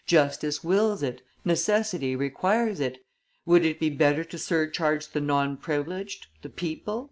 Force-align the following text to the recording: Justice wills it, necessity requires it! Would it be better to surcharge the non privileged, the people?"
Justice 0.07 0.63
wills 0.63 1.03
it, 1.03 1.21
necessity 1.45 2.15
requires 2.15 2.79
it! 2.79 3.05
Would 3.45 3.63
it 3.63 3.79
be 3.79 3.91
better 3.91 4.23
to 4.23 4.37
surcharge 4.39 5.09
the 5.09 5.21
non 5.21 5.57
privileged, 5.57 6.25
the 6.41 6.49
people?" 6.49 6.99